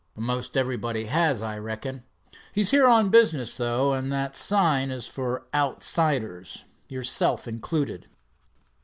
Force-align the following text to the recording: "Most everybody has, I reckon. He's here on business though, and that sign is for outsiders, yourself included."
"Most 0.17 0.57
everybody 0.57 1.05
has, 1.05 1.43
I 1.43 1.59
reckon. 1.59 2.03
He's 2.53 2.71
here 2.71 2.87
on 2.87 3.09
business 3.09 3.55
though, 3.57 3.93
and 3.93 4.11
that 4.11 4.35
sign 4.35 4.89
is 4.89 5.05
for 5.05 5.45
outsiders, 5.53 6.65
yourself 6.87 7.47
included." 7.47 8.07